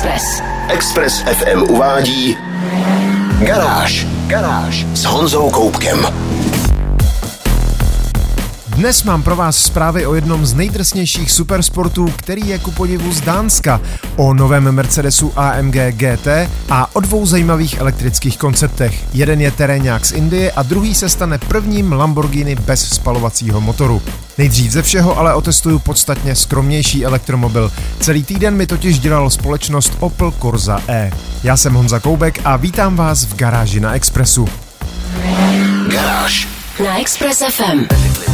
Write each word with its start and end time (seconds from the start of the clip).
Express. 0.00 0.42
Express 0.68 1.20
FM 1.20 1.62
uvádí 1.62 2.38
Garáž. 3.40 4.06
Garáž 4.26 4.86
s 4.94 5.04
Honzou 5.04 5.50
Koupkem. 5.50 6.06
Dnes 8.80 9.02
mám 9.02 9.22
pro 9.22 9.36
vás 9.36 9.56
zprávy 9.56 10.06
o 10.06 10.14
jednom 10.14 10.46
z 10.46 10.54
nejdrsnějších 10.54 11.30
supersportů, 11.30 12.12
který 12.16 12.48
je 12.48 12.58
ku 12.58 12.70
podivu 12.70 13.12
z 13.12 13.20
Dánska, 13.20 13.80
o 14.16 14.34
novém 14.34 14.72
Mercedesu 14.72 15.32
AMG 15.36 15.74
GT 15.90 16.26
a 16.70 16.96
o 16.96 17.00
dvou 17.00 17.26
zajímavých 17.26 17.78
elektrických 17.78 18.38
konceptech. 18.38 19.04
Jeden 19.14 19.40
je 19.40 19.50
terénák 19.50 20.06
z 20.06 20.12
Indie 20.12 20.52
a 20.52 20.62
druhý 20.62 20.94
se 20.94 21.08
stane 21.08 21.38
prvním 21.38 21.92
Lamborghini 21.92 22.54
bez 22.54 22.88
spalovacího 22.88 23.60
motoru. 23.60 24.02
Nejdřív 24.38 24.72
ze 24.72 24.82
všeho 24.82 25.18
ale 25.18 25.34
otestuju 25.34 25.78
podstatně 25.78 26.34
skromnější 26.34 27.04
elektromobil. 27.04 27.72
Celý 28.00 28.24
týden 28.24 28.56
mi 28.56 28.66
totiž 28.66 28.98
dělal 28.98 29.30
společnost 29.30 29.92
Opel 30.00 30.30
Corsa 30.30 30.80
E. 30.88 31.10
Já 31.42 31.56
jsem 31.56 31.74
Honza 31.74 32.00
Koubek 32.00 32.40
a 32.44 32.56
vítám 32.56 32.96
vás 32.96 33.24
v 33.24 33.36
garáži 33.36 33.80
na 33.80 33.94
Expressu. 33.94 34.48
Garáž. 35.90 36.48
Na 36.84 37.00
Express 37.00 37.42
FM. 37.50 38.29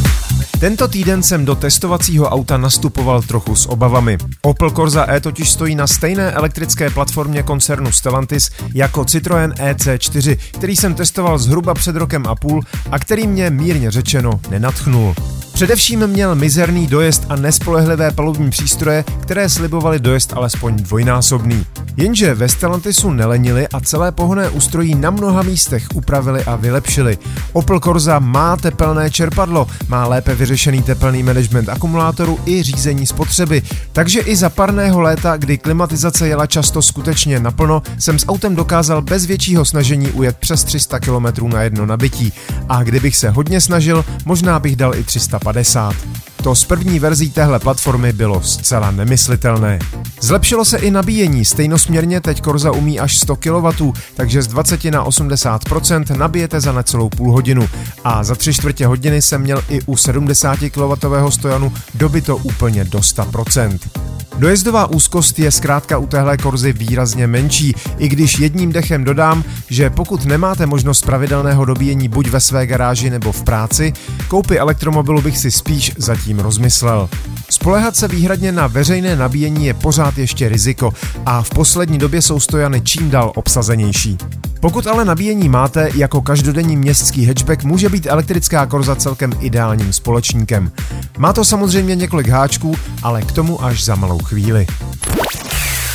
Tento 0.61 0.89
týden 0.89 1.23
jsem 1.23 1.45
do 1.45 1.55
testovacího 1.55 2.29
auta 2.29 2.57
nastupoval 2.57 3.23
trochu 3.23 3.57
s 3.57 3.67
obavami. 3.67 4.19
Opel 4.43 4.71
Corsa 4.71 5.13
E 5.13 5.21
totiž 5.21 5.51
stojí 5.51 5.75
na 5.75 5.87
stejné 5.87 6.33
elektrické 6.33 6.91
platformě 6.91 7.43
koncernu 7.43 7.93
Stellantis 7.93 8.51
jako 8.75 9.03
Citroën 9.03 9.53
EC4, 9.53 10.39
který 10.53 10.77
jsem 10.77 10.95
testoval 10.95 11.39
zhruba 11.39 11.75
před 11.75 11.97
rokem 11.97 12.27
a 12.27 12.35
půl 12.35 12.63
a 12.91 12.99
který 12.99 13.27
mě 13.27 13.51
mírně 13.51 13.91
řečeno 13.91 14.41
nenatchnul. 14.51 15.15
Především 15.57 16.07
měl 16.07 16.35
mizerný 16.35 16.87
dojezd 16.87 17.27
a 17.29 17.37
nespolehlivé 17.37 18.11
palubní 18.11 18.51
přístroje, 18.51 19.05
které 19.23 19.49
slibovaly 19.49 19.99
dojezd 19.99 20.33
alespoň 20.33 20.77
dvojnásobný. 20.77 21.67
Jenže 21.97 22.35
ve 22.35 22.49
Stellantisu 22.49 23.11
nelenili 23.11 23.69
a 23.69 23.81
celé 23.81 24.13
pohonné 24.13 24.49
ústrojí 24.49 24.95
na 24.95 25.11
mnoha 25.11 25.43
místech 25.43 25.87
upravili 25.95 26.45
a 26.45 26.57
vylepšili. 26.57 27.19
Opel 27.53 27.81
Corsa 27.81 28.19
má 28.19 28.57
tepelné 28.57 29.11
čerpadlo, 29.11 29.67
má 29.89 30.07
lépe 30.07 30.35
vyřešený 30.35 30.83
tepelný 30.83 31.23
management 31.23 31.69
akumulátoru 31.69 32.39
i 32.47 32.63
řízení 32.63 33.07
spotřeby, 33.07 33.63
takže 33.93 34.21
i 34.21 34.37
za 34.37 34.51
parného 34.51 35.01
léta, 35.01 35.37
kdy 35.37 35.59
klimatizace 35.59 36.29
jela 36.29 36.47
často 36.47 36.83
skutečně 36.83 37.41
naplno, 37.41 37.83
jsem 37.99 38.19
s 38.19 38.29
autem 38.29 38.57
dokázal 38.57 39.03
bez 39.03 39.27
většího 39.27 39.65
snažení 39.65 40.11
ujet 40.11 40.37
přes 40.37 40.65
300 40.65 41.01
km 41.01 41.49
na 41.49 41.63
jedno 41.63 41.87
nabití. 41.87 42.33
A 42.69 42.83
kdybych 42.83 43.17
se 43.17 43.31
hodně 43.31 43.61
snažil, 43.61 44.05
možná 44.25 44.59
bych 44.59 44.77
dal 44.77 44.95
i 44.95 45.05
350. 45.53 45.95
To 46.43 46.55
z 46.55 46.65
první 46.65 46.99
verzí 46.99 47.31
téhle 47.31 47.59
platformy 47.59 48.13
bylo 48.13 48.43
zcela 48.43 48.91
nemyslitelné. 48.91 49.79
Zlepšilo 50.21 50.65
se 50.65 50.79
i 50.79 50.91
nabíjení, 50.91 51.45
stejnosměrně 51.45 52.21
teď 52.21 52.41
Corsa 52.41 52.71
umí 52.71 53.01
až 53.01 53.19
100 53.19 53.37
kW, 53.37 53.93
takže 54.15 54.43
z 54.43 54.47
20 54.47 54.85
na 54.85 55.05
80% 55.05 56.17
nabijete 56.17 56.61
za 56.61 56.73
necelou 56.73 57.09
půl 57.09 57.33
hodinu 57.33 57.69
a 58.05 58.25
za 58.25 58.35
tři 58.35 58.55
čtvrtě 58.55 58.87
hodiny 58.87 59.23
jsem 59.23 59.41
měl 59.41 59.63
i 59.69 59.81
u 59.87 59.97
70 59.97 60.59
kW 60.59 61.29
stojanu 61.29 61.73
dobito 61.95 62.37
úplně 62.37 62.85
do 62.85 62.99
100%. 62.99 64.06
Dojezdová 64.39 64.87
úzkost 64.87 65.39
je 65.39 65.51
zkrátka 65.51 65.99
u 65.99 66.07
téhle 66.07 66.37
korzy 66.37 66.73
výrazně 66.73 67.27
menší, 67.27 67.75
i 67.99 68.09
když 68.09 68.39
jedním 68.39 68.73
dechem 68.73 69.05
dodám, 69.05 69.45
že 69.71 69.91
pokud 69.91 70.25
nemáte 70.25 70.67
možnost 70.67 71.03
pravidelného 71.03 71.65
dobíjení 71.65 72.09
buď 72.09 72.29
ve 72.29 72.41
své 72.41 72.67
garáži 72.67 73.11
nebo 73.11 73.33
v 73.33 73.43
práci, 73.43 73.93
koupy 74.29 74.59
elektromobilu 74.59 75.23
bych 75.23 75.39
si 75.39 75.51
spíš 75.51 75.93
zatím 75.97 76.39
rozmyslel. 76.39 77.09
Spolehat 77.51 77.97
se 77.97 78.09
výhradně 78.09 78.53
na 78.53 78.67
veřejné 78.67 79.17
nabíjení 79.17 79.67
je 79.67 79.75
pořád 79.75 80.19
ještě 80.19 80.49
riziko 80.49 80.93
a 81.27 81.43
v 81.43 81.51
poslední 81.51 81.99
době 81.99 82.23
jsou 82.23 82.41
stojany 82.41 82.81
čím 82.81 83.11
dál 83.11 83.33
obsazenější. 83.35 84.19
Pokud 84.61 84.87
ale 84.87 85.05
nabíjení 85.05 85.49
máte, 85.49 85.89
jako 85.95 86.21
každodenní 86.21 86.77
městský 86.77 87.27
hatchback 87.27 87.65
může 87.65 87.89
být 87.89 88.07
elektrická 88.07 88.67
korza 88.67 88.97
celkem 88.97 89.33
ideálním 89.41 89.93
společníkem. 89.93 90.73
Má 91.19 91.33
to 91.33 91.45
samozřejmě 91.45 91.95
několik 91.95 92.29
háčků, 92.29 92.75
ale 93.03 93.23
k 93.23 93.33
tomu 93.33 93.65
až 93.65 93.85
za 93.85 93.95
malou 93.95 94.19
chvíli. 94.19 94.67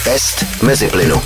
Test 0.03 0.46
mezi 0.63 0.88
plynu. 0.88 1.22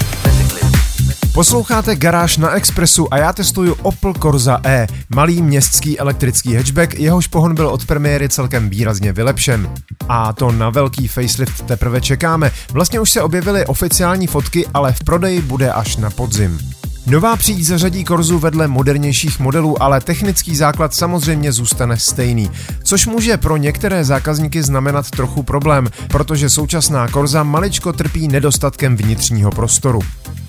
Posloucháte 1.34 1.96
Garáž 1.96 2.38
na 2.38 2.52
Expressu 2.52 3.14
a 3.14 3.18
já 3.18 3.34
testuju 3.34 3.76
Opel 3.82 4.14
Corsa 4.14 4.62
E, 4.66 4.88
malý 5.16 5.42
městský 5.42 6.00
elektrický 6.00 6.56
hatchback, 6.56 6.94
jehož 6.94 7.28
pohon 7.28 7.56
byl 7.56 7.68
od 7.68 7.86
premiéry 7.86 8.30
celkem 8.30 8.70
výrazně 8.70 9.14
vylepšen. 9.14 9.72
A 10.09 10.34
to 10.34 10.52
na 10.52 10.70
velký 10.70 11.08
facelift 11.08 11.62
teprve 11.62 12.02
čekáme. 12.02 12.52
Vlastně 12.72 13.00
už 13.00 13.12
se 13.12 13.22
objevily 13.22 13.66
oficiální 13.66 14.28
fotky, 14.28 14.68
ale 14.74 14.94
v 14.94 15.04
prodeji 15.04 15.42
bude 15.42 15.72
až 15.72 15.98
na 15.98 16.09
podzim. 16.09 16.59
Nová 17.08 17.36
příď 17.36 17.64
zařadí 17.64 18.04
Korzu 18.04 18.40
vedle 18.40 18.68
modernějších 18.68 19.40
modelů, 19.40 19.84
ale 19.84 20.02
technický 20.02 20.56
základ 20.56 20.94
samozřejmě 20.94 21.52
zůstane 21.52 21.98
stejný, 21.98 22.52
což 22.84 23.08
může 23.08 23.38
pro 23.38 23.58
některé 23.58 24.06
zákazníky 24.06 24.64
znamenat 24.64 25.10
trochu 25.10 25.44
problém, 25.44 25.90
protože 26.08 26.50
současná 26.50 27.08
Korza 27.08 27.44
maličko 27.44 27.94
trpí 27.94 28.28
nedostatkem 28.28 28.96
vnitřního 28.96 29.52
prostoru. 29.52 30.00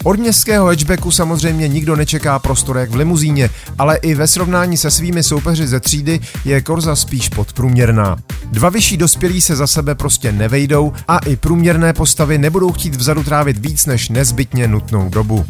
Od 0.05 0.19
městského 0.19 0.67
hatchbacku 0.67 1.11
samozřejmě 1.11 1.69
nikdo 1.69 1.97
nečeká 1.97 2.39
prostor 2.39 2.79
jak 2.79 2.91
v 2.91 2.95
limuzíně, 2.95 3.51
ale 3.79 3.97
i 3.97 4.15
ve 4.15 4.27
srovnání 4.29 4.77
se 4.77 4.91
svými 4.91 5.23
soupeři 5.23 5.67
ze 5.67 5.81
třídy 5.81 6.21
je 6.45 6.61
Korza 6.61 6.97
spíš 6.97 7.29
podprůměrná. 7.29 8.17
Dva 8.45 8.69
vyšší 8.69 8.97
dospělí 8.97 9.41
se 9.41 9.57
za 9.57 9.67
sebe 9.67 9.95
prostě 9.95 10.33
nevejdou 10.33 10.93
a 11.09 11.19
i 11.19 11.37
průměrné 11.37 11.93
postavy 11.93 12.39
nebudou 12.39 12.73
chtít 12.73 12.95
vzadu 12.95 13.25
trávit 13.25 13.59
víc 13.59 13.87
než 13.87 14.09
nezbytně 14.09 14.69
nutnou 14.69 15.09
dobu. 15.09 15.47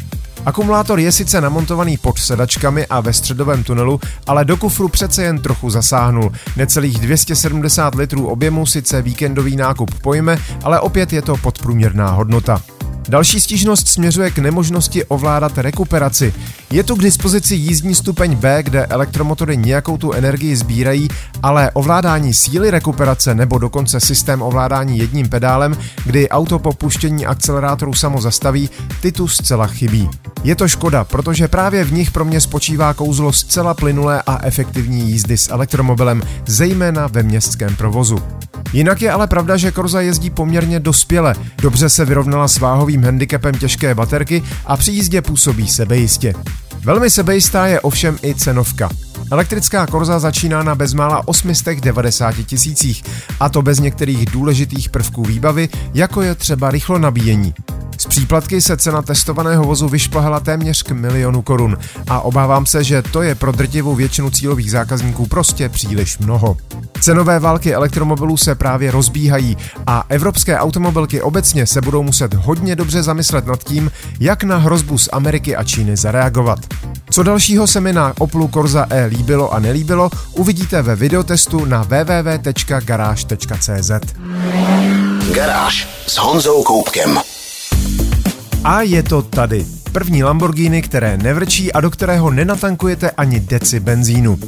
Akumulátor 0.47 0.99
je 0.99 1.11
sice 1.11 1.41
namontovaný 1.41 1.97
pod 1.97 2.19
sedačkami 2.19 2.85
a 2.87 2.99
ve 2.99 3.13
středovém 3.13 3.63
tunelu, 3.63 3.99
ale 4.27 4.45
do 4.45 4.57
kufru 4.57 4.87
přece 4.87 5.23
jen 5.23 5.41
trochu 5.41 5.69
zasáhnul. 5.69 6.31
Necelých 6.57 6.99
270 6.99 7.95
litrů 7.95 8.27
objemu 8.27 8.65
sice 8.65 9.01
víkendový 9.01 9.55
nákup 9.55 10.01
pojme, 10.01 10.37
ale 10.63 10.79
opět 10.79 11.13
je 11.13 11.21
to 11.21 11.37
podprůměrná 11.37 12.11
hodnota. 12.11 12.61
Další 13.09 13.41
stížnost 13.41 13.87
směřuje 13.87 14.31
k 14.31 14.37
nemožnosti 14.37 15.05
ovládat 15.05 15.57
rekuperaci. 15.57 16.33
Je 16.71 16.83
tu 16.83 16.95
k 16.95 17.01
dispozici 17.01 17.55
jízdní 17.55 17.95
stupeň 17.95 18.35
B, 18.35 18.63
kde 18.63 18.85
elektromotory 18.85 19.57
nějakou 19.57 19.97
tu 19.97 20.11
energii 20.11 20.55
sbírají, 20.55 21.07
ale 21.43 21.71
ovládání 21.71 22.33
síly 22.33 22.71
rekuperace 22.71 23.35
nebo 23.35 23.57
dokonce 23.57 23.99
systém 23.99 24.41
ovládání 24.41 24.97
jedním 24.97 25.29
pedálem, 25.29 25.77
kdy 26.05 26.29
auto 26.29 26.59
po 26.59 26.73
puštění 26.73 27.25
akcelerátoru 27.25 27.93
samo 27.93 28.21
zastaví, 28.21 28.69
ty 29.01 29.11
tu 29.11 29.27
zcela 29.27 29.67
chybí. 29.67 30.09
Je 30.43 30.55
to 30.55 30.67
škoda, 30.67 31.03
protože 31.03 31.47
právě 31.47 31.83
v 31.83 31.93
nich 31.93 32.11
pro 32.11 32.25
mě 32.25 32.41
spočívá 32.41 32.93
kouzlo 32.93 33.33
zcela 33.33 33.73
plynulé 33.73 34.23
a 34.27 34.45
efektivní 34.45 35.11
jízdy 35.11 35.37
s 35.37 35.51
elektromobilem, 35.51 36.21
zejména 36.45 37.07
ve 37.07 37.23
městském 37.23 37.75
provozu. 37.75 38.19
Jinak 38.73 39.01
je 39.01 39.11
ale 39.11 39.27
pravda, 39.27 39.57
že 39.57 39.71
Korza 39.71 40.01
jezdí 40.01 40.29
poměrně 40.29 40.79
dospěle, 40.79 41.35
dobře 41.61 41.89
se 41.89 42.05
vyrovnala 42.05 42.47
s 42.47 42.59
váhovým 42.59 43.03
handicapem 43.03 43.55
těžké 43.55 43.95
baterky 43.95 44.43
a 44.65 44.77
při 44.77 44.91
jízdě 44.91 45.21
působí 45.21 45.67
sebejistě. 45.67 46.33
Velmi 46.83 47.09
sebejistá 47.09 47.67
je 47.67 47.81
ovšem 47.81 48.17
i 48.23 48.35
cenovka. 48.35 48.89
Elektrická 49.31 49.87
Korza 49.87 50.19
začíná 50.19 50.63
na 50.63 50.75
bezmála 50.75 51.27
890 51.27 52.35
tisících, 52.45 53.03
a 53.39 53.49
to 53.49 53.61
bez 53.61 53.79
některých 53.79 54.25
důležitých 54.25 54.89
prvků 54.89 55.23
výbavy, 55.23 55.69
jako 55.93 56.21
je 56.21 56.35
třeba 56.35 56.71
rychlo 56.71 56.99
nabíjení. 56.99 57.53
Z 57.97 58.05
příplatky 58.05 58.61
se 58.61 58.77
cena 58.77 59.01
testovaného 59.01 59.63
vozu 59.63 59.89
vyšplhala 59.89 60.39
téměř 60.39 60.83
k 60.83 60.91
milionu 60.91 61.41
korun 61.41 61.77
a 62.07 62.21
obávám 62.21 62.65
se, 62.65 62.83
že 62.83 63.01
to 63.01 63.21
je 63.21 63.35
pro 63.35 63.51
drtivou 63.51 63.95
většinu 63.95 64.29
cílových 64.29 64.71
zákazníků 64.71 65.25
prostě 65.25 65.69
příliš 65.69 66.17
mnoho. 66.17 66.57
Cenové 67.01 67.39
války 67.39 67.73
elektromobilů 67.73 68.37
se 68.37 68.55
právě 68.55 68.91
rozbíhají 68.91 69.57
a 69.87 70.03
evropské 70.09 70.59
automobilky 70.59 71.21
obecně 71.21 71.67
se 71.67 71.81
budou 71.81 72.03
muset 72.03 72.33
hodně 72.33 72.75
dobře 72.75 73.03
zamyslet 73.03 73.45
nad 73.45 73.63
tím, 73.63 73.91
jak 74.19 74.43
na 74.43 74.57
hrozbu 74.57 74.97
z 74.97 75.09
Ameriky 75.11 75.55
a 75.55 75.63
Číny 75.63 75.97
zareagovat. 75.97 76.59
Co 77.09 77.23
dalšího 77.23 77.67
se 77.67 77.81
mi 77.81 77.93
na 77.93 78.13
Oplu 78.19 78.47
Corsa 78.53 78.87
E 78.89 79.05
líbilo 79.05 79.53
a 79.53 79.59
nelíbilo, 79.59 80.09
uvidíte 80.31 80.81
ve 80.81 80.95
videotestu 80.95 81.65
na 81.65 81.83
www.garage.cz. 81.83 83.11
Garáž 85.33 85.87
s 86.07 86.17
Honzou 86.17 86.63
Koupkem. 86.63 87.19
A 88.63 88.81
je 88.81 89.03
to 89.03 89.21
tady. 89.21 89.65
První 89.91 90.23
Lamborghini, 90.23 90.81
které 90.81 91.17
nevrčí 91.17 91.73
a 91.73 91.81
do 91.81 91.89
kterého 91.89 92.31
nenatankujete 92.31 93.11
ani 93.11 93.39
deci 93.39 93.79
benzínu. 93.79 94.39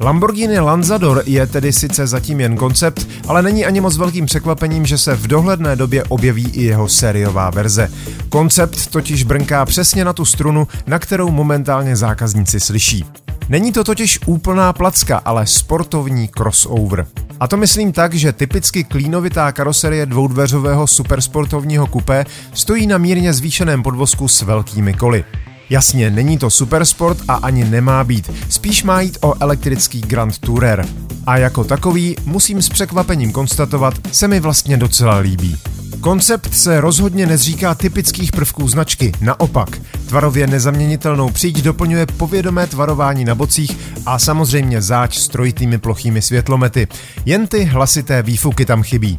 Lamborghini 0.00 0.60
Lanzador 0.60 1.22
je 1.26 1.46
tedy 1.46 1.72
sice 1.72 2.06
zatím 2.06 2.40
jen 2.40 2.56
koncept, 2.56 3.08
ale 3.28 3.42
není 3.42 3.66
ani 3.66 3.80
moc 3.80 3.96
velkým 3.96 4.26
překvapením, 4.26 4.86
že 4.86 4.98
se 4.98 5.14
v 5.14 5.26
dohledné 5.26 5.76
době 5.76 6.04
objeví 6.04 6.50
i 6.52 6.62
jeho 6.64 6.88
sériová 6.88 7.50
verze. 7.50 7.90
Koncept 8.28 8.86
totiž 8.86 9.24
brnká 9.24 9.64
přesně 9.64 10.04
na 10.04 10.12
tu 10.12 10.24
strunu, 10.24 10.68
na 10.86 10.98
kterou 10.98 11.30
momentálně 11.30 11.96
zákazníci 11.96 12.60
slyší. 12.60 13.04
Není 13.48 13.72
to 13.72 13.84
totiž 13.84 14.18
úplná 14.26 14.72
placka, 14.72 15.18
ale 15.24 15.46
sportovní 15.46 16.28
crossover. 16.28 17.06
A 17.40 17.48
to 17.48 17.56
myslím 17.56 17.92
tak, 17.92 18.14
že 18.14 18.32
typicky 18.32 18.84
klínovitá 18.84 19.52
karoserie 19.52 20.06
dvoudveřového 20.06 20.86
supersportovního 20.86 21.86
kupé 21.86 22.26
stojí 22.54 22.86
na 22.86 22.98
mírně 22.98 23.32
zvýšeném 23.32 23.82
podvozku 23.82 24.28
s 24.28 24.42
velkými 24.42 24.94
koly. 24.94 25.24
Jasně, 25.70 26.10
není 26.10 26.38
to 26.38 26.50
supersport 26.50 27.18
a 27.28 27.34
ani 27.34 27.64
nemá 27.64 28.04
být, 28.04 28.30
spíš 28.48 28.82
má 28.82 29.00
jít 29.00 29.18
o 29.20 29.34
elektrický 29.40 30.00
Grand 30.00 30.38
Tourer. 30.38 30.86
A 31.26 31.36
jako 31.36 31.64
takový, 31.64 32.16
musím 32.24 32.62
s 32.62 32.68
překvapením 32.68 33.32
konstatovat, 33.32 33.94
se 34.12 34.28
mi 34.28 34.40
vlastně 34.40 34.76
docela 34.76 35.16
líbí. 35.16 35.58
Koncept 36.04 36.54
se 36.54 36.80
rozhodně 36.80 37.26
nezříká 37.26 37.74
typických 37.74 38.32
prvků 38.32 38.68
značky, 38.68 39.12
naopak. 39.20 39.68
Tvarově 40.08 40.46
nezaměnitelnou 40.46 41.30
příď 41.30 41.62
doplňuje 41.62 42.06
povědomé 42.06 42.66
tvarování 42.66 43.24
na 43.24 43.34
bocích 43.34 43.78
a 44.06 44.18
samozřejmě 44.18 44.82
záč 44.82 45.18
s 45.18 45.28
trojitými 45.28 45.78
plochými 45.78 46.22
světlomety. 46.22 46.88
Jen 47.24 47.46
ty 47.46 47.64
hlasité 47.64 48.22
výfuky 48.22 48.64
tam 48.64 48.82
chybí. 48.82 49.18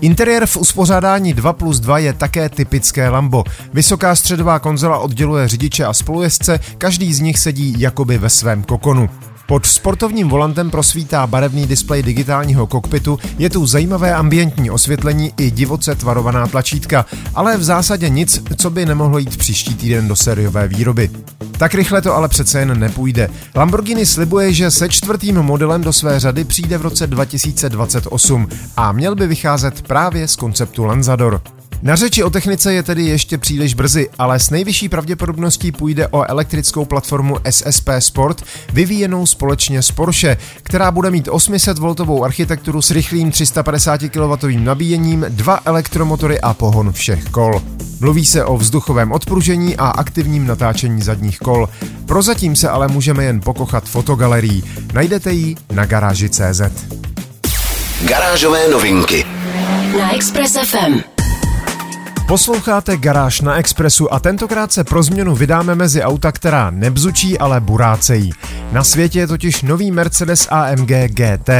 Interiér 0.00 0.46
v 0.46 0.56
uspořádání 0.56 1.34
2 1.34 1.52
plus 1.52 1.80
2 1.80 1.98
je 1.98 2.12
také 2.12 2.48
typické 2.48 3.08
Lambo. 3.08 3.44
Vysoká 3.72 4.16
středová 4.16 4.58
konzola 4.58 4.98
odděluje 4.98 5.48
řidiče 5.48 5.84
a 5.84 5.92
spolujezdce, 5.92 6.60
každý 6.78 7.14
z 7.14 7.20
nich 7.20 7.38
sedí 7.38 7.74
jakoby 7.78 8.18
ve 8.18 8.30
svém 8.30 8.62
kokonu. 8.62 9.10
Pod 9.50 9.66
sportovním 9.66 10.28
volantem 10.28 10.70
prosvítá 10.70 11.26
barevný 11.26 11.66
displej 11.66 12.02
digitálního 12.02 12.66
kokpitu, 12.66 13.18
je 13.38 13.50
tu 13.50 13.66
zajímavé 13.66 14.14
ambientní 14.14 14.70
osvětlení 14.70 15.32
i 15.36 15.50
divoce 15.50 15.94
tvarovaná 15.94 16.46
tlačítka, 16.46 17.06
ale 17.34 17.56
v 17.56 17.62
zásadě 17.62 18.08
nic, 18.08 18.42
co 18.56 18.70
by 18.70 18.86
nemohlo 18.86 19.18
jít 19.18 19.36
příští 19.36 19.74
týden 19.74 20.08
do 20.08 20.16
sériové 20.16 20.68
výroby. 20.68 21.10
Tak 21.58 21.74
rychle 21.74 22.02
to 22.02 22.14
ale 22.14 22.28
přece 22.28 22.58
jen 22.58 22.80
nepůjde. 22.80 23.30
Lamborghini 23.54 24.06
slibuje, 24.06 24.52
že 24.52 24.70
se 24.70 24.88
čtvrtým 24.88 25.42
modelem 25.42 25.82
do 25.82 25.92
své 25.92 26.20
řady 26.20 26.44
přijde 26.44 26.78
v 26.78 26.82
roce 26.82 27.06
2028 27.06 28.48
a 28.76 28.92
měl 28.92 29.14
by 29.14 29.26
vycházet 29.26 29.82
právě 29.82 30.28
z 30.28 30.36
konceptu 30.36 30.84
Lanzador. 30.84 31.42
Na 31.82 31.96
řeči 31.96 32.22
o 32.22 32.30
technice 32.30 32.72
je 32.72 32.82
tedy 32.82 33.02
ještě 33.02 33.38
příliš 33.38 33.74
brzy, 33.74 34.08
ale 34.18 34.38
s 34.38 34.50
nejvyšší 34.50 34.88
pravděpodobností 34.88 35.72
půjde 35.72 36.08
o 36.08 36.30
elektrickou 36.30 36.84
platformu 36.84 37.36
SSP 37.50 37.88
Sport, 37.98 38.42
vyvíjenou 38.72 39.26
společně 39.26 39.82
s 39.82 39.90
Porsche, 39.90 40.36
která 40.62 40.90
bude 40.90 41.10
mít 41.10 41.28
800V 41.28 42.24
architekturu 42.24 42.82
s 42.82 42.90
rychlým 42.90 43.30
350 43.30 44.00
kW 44.00 44.48
nabíjením, 44.58 45.26
dva 45.28 45.60
elektromotory 45.64 46.40
a 46.40 46.54
pohon 46.54 46.92
všech 46.92 47.24
kol. 47.24 47.62
Mluví 48.00 48.26
se 48.26 48.44
o 48.44 48.56
vzduchovém 48.56 49.12
odpružení 49.12 49.76
a 49.76 49.86
aktivním 49.86 50.46
natáčení 50.46 51.02
zadních 51.02 51.38
kol. 51.38 51.68
Prozatím 52.06 52.56
se 52.56 52.68
ale 52.68 52.88
můžeme 52.88 53.24
jen 53.24 53.40
pokochat 53.40 53.84
fotogalerii. 53.84 54.62
Najdete 54.94 55.32
ji 55.32 55.56
na 55.72 55.86
garáži.cz. 55.86 56.62
Garážové 58.08 58.68
novinky 58.68 59.24
na 59.98 60.14
Express 60.14 60.56
FM. 60.56 61.19
Posloucháte 62.30 62.96
Garáž 62.96 63.40
na 63.40 63.56
Expressu 63.56 64.14
a 64.14 64.20
tentokrát 64.20 64.72
se 64.72 64.84
pro 64.84 65.02
změnu 65.02 65.34
vydáme 65.34 65.74
mezi 65.74 66.02
auta, 66.02 66.32
která 66.32 66.70
nebzučí, 66.70 67.38
ale 67.38 67.60
burácejí. 67.60 68.32
Na 68.72 68.84
světě 68.84 69.18
je 69.18 69.26
totiž 69.26 69.62
nový 69.62 69.90
Mercedes 69.90 70.48
AMG 70.50 70.90
GT. 71.06 71.50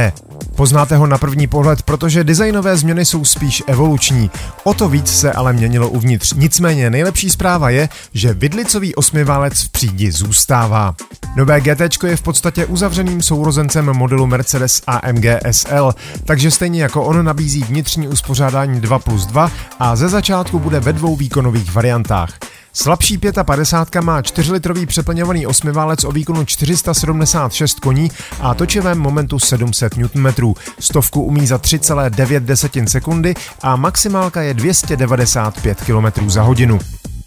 Poznáte 0.55 0.95
ho 0.95 1.07
na 1.07 1.17
první 1.17 1.47
pohled, 1.47 1.81
protože 1.81 2.23
designové 2.23 2.77
změny 2.77 3.05
jsou 3.05 3.25
spíš 3.25 3.63
evoluční. 3.67 4.31
O 4.63 4.73
to 4.73 4.89
víc 4.89 5.07
se 5.07 5.31
ale 5.31 5.53
měnilo 5.53 5.89
uvnitř. 5.89 6.33
Nicméně 6.33 6.89
nejlepší 6.89 7.29
zpráva 7.29 7.69
je, 7.69 7.89
že 8.13 8.33
vidlicový 8.33 8.95
osmiválec 8.95 9.53
v 9.61 9.69
přídi 9.69 10.11
zůstává. 10.11 10.95
Nové 11.35 11.61
GT 11.61 12.03
je 12.03 12.15
v 12.15 12.21
podstatě 12.21 12.65
uzavřeným 12.65 13.21
sourozencem 13.21 13.85
modelu 13.85 14.27
Mercedes 14.27 14.81
AMG 14.87 15.25
SL, 15.51 15.93
takže 16.25 16.51
stejně 16.51 16.81
jako 16.81 17.03
on 17.03 17.25
nabízí 17.25 17.63
vnitřní 17.63 18.07
uspořádání 18.07 18.81
2 18.81 18.99
plus 18.99 19.25
2 19.25 19.51
a 19.79 19.95
ze 19.95 20.09
začátku 20.09 20.59
bude 20.59 20.79
ve 20.79 20.93
dvou 20.93 21.15
výkonových 21.15 21.73
variantách. 21.73 22.37
Slabší 22.73 23.17
55 23.43 24.01
má 24.01 24.21
4-litrový 24.21 24.85
přeplňovaný 24.85 25.47
osmiválec 25.47 26.03
o 26.03 26.11
výkonu 26.11 26.45
476 26.45 27.79
koní 27.79 28.11
a 28.39 28.53
točivém 28.53 28.99
momentu 28.99 29.39
700 29.39 29.97
Nm. 29.97 30.53
Stovku 30.79 31.23
umí 31.23 31.47
za 31.47 31.57
3,9 31.57 32.85
sekundy 32.85 33.33
a 33.61 33.75
maximálka 33.75 34.41
je 34.41 34.53
295 34.53 35.81
km 35.81 36.29
za 36.29 36.41
hodinu. 36.41 36.79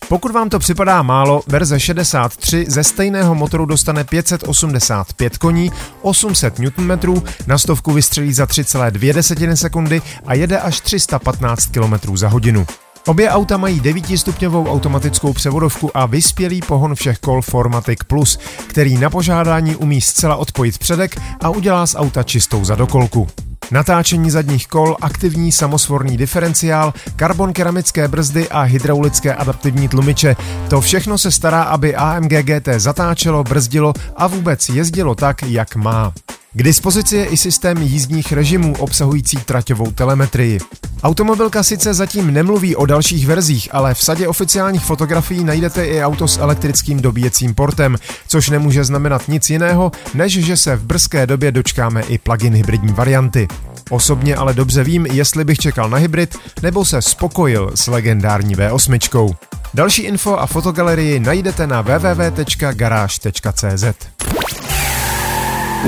Pokud 0.08 0.32
vám 0.32 0.48
to 0.48 0.58
připadá 0.58 1.02
málo, 1.02 1.42
verze 1.46 1.80
63 1.80 2.66
ze 2.68 2.84
stejného 2.84 3.34
motoru 3.34 3.66
dostane 3.66 4.04
585 4.04 5.38
koní, 5.38 5.72
800 6.02 6.58
Nm, 6.58 7.22
na 7.46 7.58
stovku 7.58 7.92
vystřelí 7.92 8.32
za 8.32 8.44
3,2 8.44 9.54
sekundy 9.54 10.02
a 10.26 10.34
jede 10.34 10.58
až 10.58 10.80
315 10.80 11.66
km 11.66 12.16
za 12.16 12.28
hodinu. 12.28 12.66
Obě 13.06 13.30
auta 13.30 13.56
mají 13.56 13.80
9-stupňovou 13.80 14.72
automatickou 14.72 15.32
převodovku 15.32 15.96
a 15.96 16.06
vyspělý 16.06 16.60
pohon 16.60 16.94
všech 16.94 17.18
kol 17.18 17.42
Formatic 17.42 17.98
Plus, 18.06 18.38
který 18.66 18.98
na 18.98 19.10
požádání 19.10 19.76
umí 19.76 20.00
zcela 20.00 20.36
odpojit 20.36 20.78
předek 20.78 21.20
a 21.40 21.50
udělá 21.50 21.86
z 21.86 21.94
auta 21.94 22.22
čistou 22.22 22.64
zadokolku. 22.64 23.28
Natáčení 23.70 24.31
zadních 24.31 24.66
kol, 24.66 24.96
aktivní 25.00 25.52
samosvorný 25.52 26.16
diferenciál, 26.16 26.94
karbon 27.16 27.52
keramické 27.52 28.08
brzdy 28.08 28.49
a 28.49 28.61
hydraulické 28.62 29.34
adaptivní 29.34 29.88
tlumiče. 29.88 30.37
To 30.70 30.81
všechno 30.81 31.19
se 31.19 31.31
stará, 31.31 31.62
aby 31.62 31.96
AMG 31.96 32.32
GT 32.32 32.69
zatáčelo, 32.76 33.44
brzdilo 33.44 33.94
a 34.16 34.26
vůbec 34.26 34.69
jezdilo 34.69 35.14
tak, 35.14 35.43
jak 35.43 35.76
má. 35.76 36.12
K 36.56 36.62
dispozici 36.62 37.16
je 37.16 37.24
i 37.24 37.36
systém 37.36 37.82
jízdních 37.82 38.32
režimů 38.32 38.74
obsahující 38.78 39.36
traťovou 39.36 39.90
telemetrii. 39.90 40.58
Automobilka 41.02 41.62
sice 41.62 41.94
zatím 41.94 42.32
nemluví 42.32 42.76
o 42.76 42.86
dalších 42.86 43.26
verzích, 43.26 43.68
ale 43.72 43.94
v 43.94 44.02
sadě 44.04 44.28
oficiálních 44.28 44.84
fotografií 44.84 45.44
najdete 45.44 45.86
i 45.86 46.02
auto 46.02 46.28
s 46.28 46.38
elektrickým 46.38 47.00
dobíjecím 47.00 47.54
portem, 47.54 47.96
což 48.28 48.48
nemůže 48.48 48.84
znamenat 48.84 49.28
nic 49.28 49.50
jiného, 49.50 49.92
než 50.14 50.32
že 50.32 50.56
se 50.56 50.76
v 50.76 50.84
brzké 50.84 51.26
době 51.26 51.52
dočkáme 51.52 52.02
i 52.02 52.18
plug-in 52.18 52.54
hybridní 52.54 52.92
varianty. 52.92 53.48
Osobně 53.90 54.36
ale 54.36 54.54
dobře 54.54 54.84
vím, 54.84 55.06
jestli 55.06 55.44
bych 55.44 55.58
čekal 55.58 55.90
na 55.90 55.98
hybrid, 55.98 56.36
nebo 56.62 56.84
se 56.84 57.02
spokojil 57.02 57.70
s 57.74 57.86
legendární 57.86 58.56
V8. 58.56 59.36
Další 59.74 60.02
info 60.02 60.36
a 60.36 60.46
fotogalerii 60.46 61.20
najdete 61.20 61.66
na 61.66 61.80
www.garage.cz. 61.80 63.34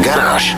Garáž. 0.04 0.56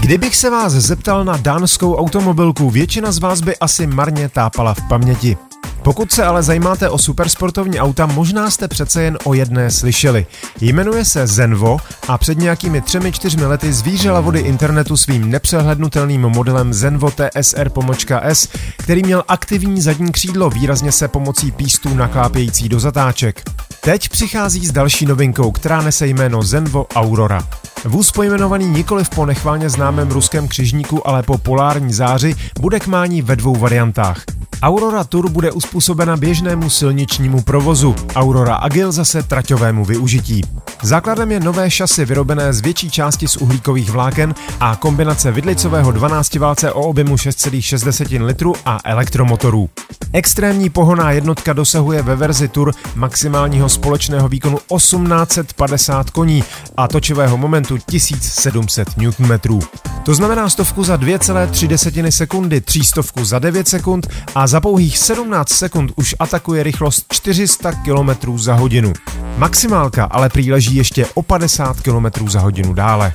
Kdybych 0.00 0.36
se 0.36 0.50
vás 0.50 0.72
zeptal 0.72 1.24
na 1.24 1.36
dánskou 1.36 1.96
automobilku, 1.96 2.70
většina 2.70 3.12
z 3.12 3.18
vás 3.18 3.40
by 3.40 3.56
asi 3.56 3.86
marně 3.86 4.28
tápala 4.28 4.74
v 4.74 4.88
paměti. 4.88 5.36
Pokud 5.82 6.12
se 6.12 6.24
ale 6.24 6.42
zajímáte 6.42 6.88
o 6.88 6.98
supersportovní 6.98 7.80
auta, 7.80 8.06
možná 8.06 8.50
jste 8.50 8.68
přece 8.68 9.02
jen 9.02 9.18
o 9.24 9.34
jedné 9.34 9.70
slyšeli. 9.70 10.26
Jmenuje 10.60 11.04
se 11.04 11.26
Zenvo 11.26 11.78
a 12.08 12.18
před 12.18 12.38
nějakými 12.38 12.80
třemi 12.80 13.12
čtyřmi 13.12 13.46
lety 13.46 13.72
zvířela 13.72 14.20
vody 14.20 14.40
internetu 14.40 14.96
svým 14.96 15.30
nepřehlednutelným 15.30 16.20
modelem 16.20 16.74
Zenvo 16.74 17.10
TSR 17.10 17.68
pomočka 17.68 18.20
S, 18.24 18.48
který 18.78 19.02
měl 19.02 19.24
aktivní 19.28 19.80
zadní 19.80 20.12
křídlo, 20.12 20.50
výrazně 20.50 20.92
se 20.92 21.08
pomocí 21.08 21.50
pístů 21.50 21.94
naklápějící 21.94 22.68
do 22.68 22.80
zatáček. 22.80 23.42
Teď 23.84 24.08
přichází 24.08 24.66
s 24.66 24.72
další 24.72 25.06
novinkou, 25.06 25.50
která 25.50 25.82
nese 25.82 26.06
jméno 26.06 26.42
Zenvo 26.42 26.86
Aurora. 26.94 27.48
Vůz 27.84 28.12
pojmenovaný 28.12 28.66
nikoli 28.66 29.04
po 29.14 29.26
nechválně 29.26 29.70
známém 29.70 30.08
ruském 30.08 30.48
křižníku, 30.48 31.08
ale 31.08 31.22
po 31.22 31.38
polární 31.38 31.92
záři, 31.92 32.34
bude 32.60 32.80
k 32.80 32.86
mání 32.86 33.22
ve 33.22 33.36
dvou 33.36 33.56
variantách. 33.56 34.24
Aurora 34.64 35.04
Tour 35.04 35.30
bude 35.30 35.52
uspůsobena 35.52 36.16
běžnému 36.16 36.70
silničnímu 36.70 37.42
provozu, 37.42 37.94
Aurora 38.14 38.54
Agil 38.54 38.92
zase 38.92 39.22
traťovému 39.22 39.84
využití. 39.84 40.42
Základem 40.82 41.32
je 41.32 41.40
nové 41.40 41.70
šasy 41.70 42.04
vyrobené 42.04 42.52
z 42.52 42.60
větší 42.60 42.90
části 42.90 43.28
z 43.28 43.36
uhlíkových 43.36 43.90
vláken 43.90 44.34
a 44.60 44.76
kombinace 44.76 45.32
vidlicového 45.32 45.92
12 45.92 46.34
válce 46.34 46.72
o 46.72 46.82
objemu 46.82 47.14
6,6 47.14 48.24
litru 48.24 48.54
a 48.66 48.80
elektromotorů. 48.84 49.70
Extrémní 50.12 50.70
pohoná 50.70 51.10
jednotka 51.10 51.52
dosahuje 51.52 52.02
ve 52.02 52.16
verzi 52.16 52.48
Tour 52.48 52.74
maximálního 52.94 53.68
společného 53.68 54.28
výkonu 54.28 54.58
1850 54.76 56.10
koní 56.10 56.44
a 56.76 56.88
točivého 56.88 57.36
momentu 57.36 57.78
1700 57.78 58.88
Nm. 58.96 59.60
To 60.04 60.14
znamená 60.14 60.48
stovku 60.48 60.84
za 60.84 60.96
2,3 60.96 62.10
sekundy, 62.10 62.60
třístovku 62.60 63.24
za 63.24 63.38
9 63.38 63.68
sekund 63.68 64.06
a 64.34 64.46
za 64.46 64.53
pouhých 64.60 64.98
17 64.98 65.48
sekund 65.48 65.92
už 65.96 66.14
atakuje 66.18 66.62
rychlost 66.62 67.06
400 67.12 67.72
km 67.72 68.38
za 68.38 68.54
hodinu. 68.54 68.92
Maximálka 69.36 70.04
ale 70.04 70.28
příleží 70.28 70.76
ještě 70.76 71.06
o 71.14 71.22
50 71.22 71.80
km 71.80 72.28
za 72.28 72.40
hodinu 72.40 72.74
dále. 72.74 73.14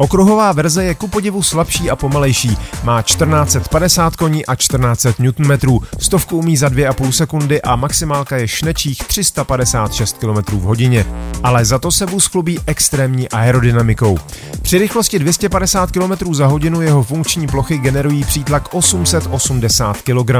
Okruhová 0.00 0.52
verze 0.52 0.84
je 0.84 0.94
ku 0.94 1.08
podivu 1.08 1.42
slabší 1.42 1.90
a 1.90 1.96
pomalejší. 1.96 2.56
Má 2.84 3.02
1450 3.02 4.16
koní 4.16 4.46
a 4.46 4.54
1400 4.54 5.14
Nm, 5.18 5.78
stovku 5.98 6.38
umí 6.38 6.56
za 6.56 6.68
2,5 6.68 7.10
sekundy 7.10 7.62
a 7.62 7.76
maximálka 7.76 8.36
je 8.36 8.48
šnečích 8.48 8.98
356 8.98 10.18
km 10.18 10.56
v 10.56 10.62
hodině. 10.62 11.06
Ale 11.42 11.64
za 11.64 11.78
to 11.78 11.92
se 11.92 12.06
vůz 12.06 12.26
chlubí 12.26 12.58
extrémní 12.66 13.28
aerodynamikou. 13.28 14.18
Při 14.62 14.78
rychlosti 14.78 15.18
250 15.18 15.90
km 15.90 16.34
za 16.34 16.46
hodinu 16.46 16.82
jeho 16.82 17.02
funkční 17.02 17.46
plochy 17.46 17.78
generují 17.78 18.24
přítlak 18.24 18.74
880 18.74 19.96
kg. 20.02 20.30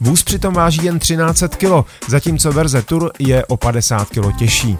Vůz 0.00 0.22
přitom 0.22 0.54
váží 0.54 0.84
jen 0.84 0.98
1300 0.98 1.48
kg, 1.48 1.86
zatímco 2.08 2.52
verze 2.52 2.82
Tour 2.82 3.12
je 3.18 3.46
o 3.46 3.56
50 3.56 4.08
kg 4.08 4.36
těžší. 4.38 4.78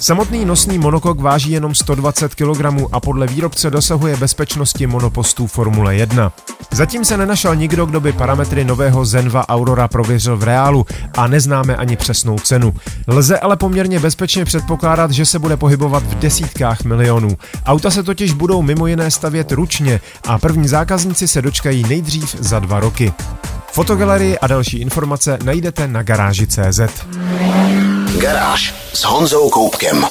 Samotný 0.00 0.44
nosný 0.44 0.78
monokok 0.78 1.20
váží 1.20 1.50
jenom 1.50 1.74
120 1.74 2.34
kg 2.34 2.64
a 2.92 3.00
podle 3.00 3.26
výrobce 3.26 3.70
dosahuje 3.70 4.16
bezpečnosti 4.16 4.86
monopostů 4.86 5.46
Formule 5.46 5.96
1. 5.96 6.32
Zatím 6.72 7.04
se 7.04 7.16
nenašel 7.16 7.56
nikdo, 7.56 7.86
kdo 7.86 8.00
by 8.00 8.12
parametry 8.12 8.64
nového 8.64 9.04
Zenva 9.04 9.48
Aurora 9.48 9.88
prověřil 9.88 10.36
v 10.36 10.42
reálu 10.42 10.86
a 11.16 11.26
neznáme 11.26 11.76
ani 11.76 11.96
přesnou 11.96 12.38
cenu. 12.38 12.74
Lze 13.06 13.38
ale 13.38 13.56
poměrně 13.56 14.00
bezpečně 14.00 14.44
předpokládat, 14.44 15.10
že 15.10 15.26
se 15.26 15.38
bude 15.38 15.56
pohybovat 15.56 16.02
v 16.02 16.14
desítkách 16.14 16.84
milionů. 16.84 17.36
Auta 17.66 17.90
se 17.90 18.02
totiž 18.02 18.32
budou 18.32 18.62
mimo 18.62 18.86
jiné 18.86 19.10
stavět 19.10 19.52
ručně 19.52 20.00
a 20.26 20.38
první 20.38 20.68
zákazníci 20.68 21.28
se 21.28 21.42
dočkají 21.42 21.82
nejdřív 21.88 22.36
za 22.38 22.58
dva 22.58 22.80
roky. 22.80 23.12
Fotogalerii 23.72 24.38
a 24.38 24.46
další 24.46 24.78
informace 24.78 25.38
najdete 25.44 25.88
na 25.88 26.02
garáži.cz. 26.02 26.80
Garáž 28.18 28.74
s 28.92 29.04
Honzou 29.04 29.50
Koupkem. 29.50 30.06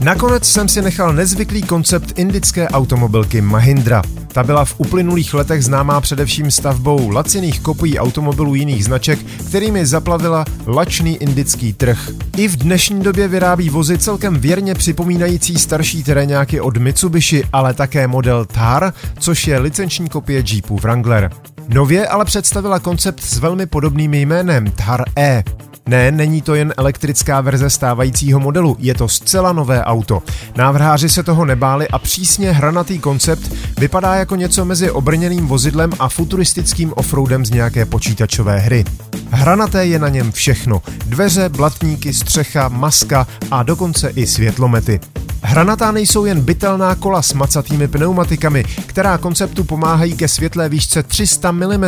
Nakonec 0.00 0.44
jsem 0.44 0.68
si 0.68 0.82
nechal 0.82 1.12
nezvyklý 1.12 1.62
koncept 1.62 2.18
indické 2.18 2.68
automobilky 2.68 3.40
Mahindra. 3.40 4.02
Ta 4.32 4.42
byla 4.42 4.64
v 4.64 4.74
uplynulých 4.78 5.34
letech 5.34 5.64
známá 5.64 6.00
především 6.00 6.50
stavbou 6.50 7.10
laciných 7.10 7.60
kopií 7.60 7.98
automobilů 7.98 8.54
jiných 8.54 8.84
značek, 8.84 9.18
kterými 9.48 9.86
zaplavila 9.86 10.44
lačný 10.66 11.16
indický 11.16 11.72
trh. 11.72 12.10
I 12.36 12.48
v 12.48 12.56
dnešní 12.56 13.00
době 13.02 13.28
vyrábí 13.28 13.70
vozy 13.70 13.98
celkem 13.98 14.34
věrně 14.40 14.74
připomínající 14.74 15.58
starší 15.58 16.02
terénáky 16.02 16.60
od 16.60 16.76
Mitsubishi, 16.76 17.44
ale 17.52 17.74
také 17.74 18.06
model 18.06 18.44
Thar, 18.44 18.92
což 19.18 19.46
je 19.46 19.58
licenční 19.58 20.08
kopie 20.08 20.42
Jeepu 20.46 20.76
Wrangler. 20.76 21.30
Nově 21.68 22.08
ale 22.08 22.24
představila 22.24 22.78
koncept 22.78 23.20
s 23.20 23.38
velmi 23.38 23.66
podobným 23.66 24.14
jménem 24.14 24.70
Thar 24.70 25.04
E. 25.18 25.44
Ne, 25.88 26.10
není 26.10 26.42
to 26.42 26.54
jen 26.54 26.74
elektrická 26.76 27.40
verze 27.40 27.70
stávajícího 27.70 28.40
modelu, 28.40 28.76
je 28.78 28.94
to 28.94 29.08
zcela 29.08 29.52
nové 29.52 29.84
auto. 29.84 30.22
Návrháři 30.56 31.08
se 31.08 31.22
toho 31.22 31.44
nebáli 31.44 31.88
a 31.88 31.98
přísně 31.98 32.52
hranatý 32.52 32.98
koncept 32.98 33.52
vypadá 33.78 34.14
jako 34.14 34.36
něco 34.36 34.64
mezi 34.64 34.90
obrněným 34.90 35.46
vozidlem 35.46 35.92
a 35.98 36.08
futuristickým 36.08 36.92
offroadem 36.96 37.46
z 37.46 37.50
nějaké 37.50 37.84
počítačové 37.84 38.58
hry. 38.58 38.84
Hranaté 39.30 39.86
je 39.86 39.98
na 39.98 40.08
něm 40.08 40.32
všechno. 40.32 40.82
Dveře, 41.06 41.48
blatníky, 41.48 42.14
střecha, 42.14 42.68
maska 42.68 43.26
a 43.50 43.62
dokonce 43.62 44.08
i 44.08 44.26
světlomety. 44.26 45.00
Hranatá 45.42 45.92
nejsou 45.92 46.24
jen 46.24 46.40
bytelná 46.40 46.94
kola 46.94 47.22
s 47.22 47.32
macatými 47.32 47.88
pneumatikami, 47.88 48.64
která 48.86 49.18
konceptu 49.18 49.64
pomáhají 49.64 50.16
ke 50.16 50.28
světlé 50.28 50.68
výšce 50.68 51.02
300 51.02 51.52
mm, 51.52 51.84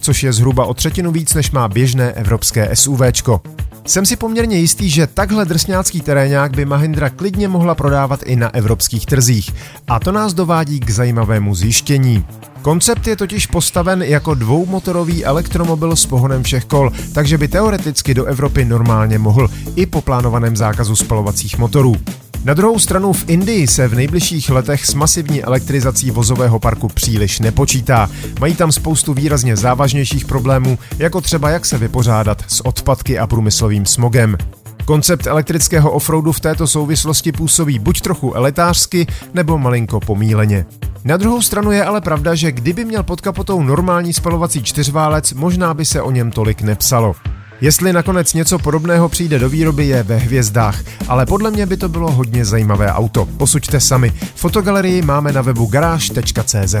což 0.00 0.22
je 0.22 0.32
zhruba 0.32 0.64
o 0.64 0.74
třetinu 0.74 1.12
víc, 1.12 1.34
než 1.34 1.50
má 1.50 1.68
běžné 1.68 2.12
evropské 2.12 2.76
SUVčko. 2.76 3.40
Jsem 3.86 4.06
si 4.06 4.16
poměrně 4.16 4.58
jistý, 4.58 4.90
že 4.90 5.06
takhle 5.06 5.44
drsňácký 5.44 6.00
terénák 6.00 6.56
by 6.56 6.64
Mahindra 6.64 7.10
klidně 7.10 7.48
mohla 7.48 7.74
prodávat 7.74 8.22
i 8.22 8.36
na 8.36 8.54
evropských 8.54 9.06
trzích. 9.06 9.50
A 9.88 10.00
to 10.00 10.12
nás 10.12 10.34
dovádí 10.34 10.80
k 10.80 10.90
zajímavému 10.90 11.54
zjištění. 11.54 12.24
Koncept 12.62 13.06
je 13.06 13.16
totiž 13.16 13.46
postaven 13.46 14.02
jako 14.02 14.34
dvoumotorový 14.34 15.24
elektromobil 15.24 15.96
s 15.96 16.06
pohonem 16.06 16.42
všech 16.42 16.64
kol, 16.64 16.92
takže 17.12 17.38
by 17.38 17.48
teoreticky 17.48 18.14
do 18.14 18.24
Evropy 18.24 18.64
normálně 18.64 19.18
mohl 19.18 19.48
i 19.76 19.86
po 19.86 20.00
plánovaném 20.00 20.56
zákazu 20.56 20.96
spalovacích 20.96 21.58
motorů. 21.58 21.96
Na 22.44 22.54
druhou 22.54 22.78
stranu 22.78 23.12
v 23.12 23.24
Indii 23.28 23.66
se 23.66 23.88
v 23.88 23.94
nejbližších 23.94 24.50
letech 24.50 24.86
s 24.86 24.94
masivní 24.94 25.44
elektrizací 25.44 26.10
vozového 26.10 26.58
parku 26.60 26.88
příliš 26.88 27.40
nepočítá. 27.40 28.10
Mají 28.40 28.54
tam 28.54 28.72
spoustu 28.72 29.14
výrazně 29.14 29.56
závažnějších 29.56 30.24
problémů, 30.24 30.78
jako 30.98 31.20
třeba 31.20 31.50
jak 31.50 31.66
se 31.66 31.78
vypořádat 31.78 32.42
s 32.48 32.66
odpadky 32.66 33.18
a 33.18 33.26
průmyslovým 33.26 33.86
smogem. 33.86 34.36
Koncept 34.84 35.26
elektrického 35.26 35.90
offroadu 35.90 36.32
v 36.32 36.40
této 36.40 36.66
souvislosti 36.66 37.32
působí 37.32 37.78
buď 37.78 38.00
trochu 38.00 38.34
elitářsky, 38.34 39.06
nebo 39.34 39.58
malinko 39.58 40.00
pomíleně. 40.00 40.66
Na 41.04 41.16
druhou 41.16 41.42
stranu 41.42 41.72
je 41.72 41.84
ale 41.84 42.00
pravda, 42.00 42.34
že 42.34 42.52
kdyby 42.52 42.84
měl 42.84 43.02
pod 43.02 43.20
kapotou 43.20 43.62
normální 43.62 44.12
spalovací 44.12 44.62
čtyřválec, 44.62 45.32
možná 45.32 45.74
by 45.74 45.84
se 45.84 46.02
o 46.02 46.10
něm 46.10 46.30
tolik 46.30 46.62
nepsalo. 46.62 47.14
Jestli 47.60 47.92
nakonec 47.92 48.34
něco 48.34 48.58
podobného 48.58 49.08
přijde 49.08 49.38
do 49.38 49.48
výroby, 49.48 49.86
je 49.86 50.02
ve 50.02 50.16
hvězdách, 50.16 50.80
ale 51.08 51.26
podle 51.26 51.50
mě 51.50 51.66
by 51.66 51.76
to 51.76 51.88
bylo 51.88 52.10
hodně 52.10 52.44
zajímavé 52.44 52.92
auto. 52.92 53.24
Posuďte 53.24 53.80
sami. 53.80 54.12
Fotogalerii 54.34 55.02
máme 55.02 55.32
na 55.32 55.42
webu 55.42 55.66
garáž.cz. 55.66 56.74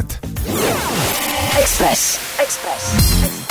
Express. 1.58 2.18
Express. 2.42 3.43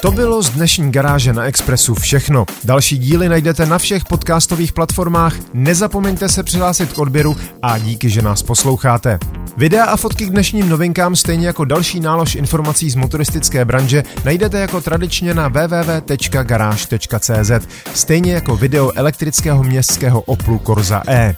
To 0.00 0.10
bylo 0.10 0.42
z 0.42 0.50
dnešní 0.50 0.92
garáže 0.92 1.32
na 1.32 1.44
Expressu 1.44 1.94
všechno. 1.94 2.46
Další 2.64 2.98
díly 2.98 3.28
najdete 3.28 3.66
na 3.66 3.78
všech 3.78 4.04
podcastových 4.04 4.72
platformách. 4.72 5.34
Nezapomeňte 5.54 6.28
se 6.28 6.42
přihlásit 6.42 6.92
k 6.92 6.98
odběru 6.98 7.36
a 7.62 7.78
díky, 7.78 8.10
že 8.10 8.22
nás 8.22 8.42
posloucháte. 8.42 9.18
Videa 9.56 9.84
a 9.84 9.96
fotky 9.96 10.26
k 10.26 10.30
dnešním 10.30 10.68
novinkám, 10.68 11.16
stejně 11.16 11.46
jako 11.46 11.64
další 11.64 12.00
nálož 12.00 12.34
informací 12.34 12.90
z 12.90 12.94
motoristické 12.94 13.64
branže, 13.64 14.02
najdete 14.24 14.60
jako 14.60 14.80
tradičně 14.80 15.34
na 15.34 15.48
www.garage.cz, 15.48 17.50
stejně 17.94 18.32
jako 18.32 18.56
video 18.56 18.92
elektrického 18.94 19.62
městského 19.62 20.20
Oplu 20.20 20.58
Corsa 20.58 21.02
E. 21.08 21.34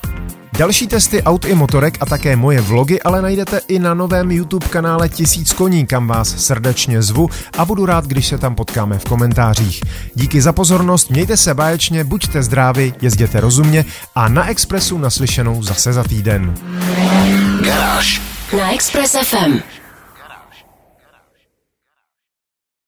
Další 0.58 0.86
testy 0.86 1.22
aut 1.22 1.44
i 1.44 1.54
motorek 1.54 1.96
a 2.00 2.06
také 2.06 2.36
moje 2.36 2.60
vlogy 2.60 3.00
ale 3.02 3.22
najdete 3.22 3.60
i 3.68 3.78
na 3.78 3.94
novém 3.94 4.30
YouTube 4.30 4.68
kanále 4.68 5.08
Tisíc 5.08 5.52
koní, 5.52 5.86
kam 5.86 6.06
vás 6.06 6.28
srdečně 6.28 7.02
zvu 7.02 7.28
a 7.58 7.64
budu 7.64 7.86
rád, 7.86 8.06
když 8.06 8.26
se 8.26 8.38
tam 8.38 8.54
potkáme 8.54 8.98
v 8.98 9.04
komentářích. 9.04 9.80
Díky 10.14 10.42
za 10.42 10.52
pozornost, 10.52 11.10
mějte 11.10 11.36
se 11.36 11.54
báječně, 11.54 12.04
buďte 12.04 12.42
zdraví, 12.42 12.94
jezděte 13.00 13.40
rozumně 13.40 13.84
a 14.14 14.28
na 14.28 14.48
Expressu 14.50 14.98
naslyšenou 14.98 15.62
zase 15.62 15.92
za 15.92 16.04
týden. 16.04 16.54
Garáž. 17.64 18.22
Na 18.58 18.74
Express 18.74 19.16
FM. 19.24 19.81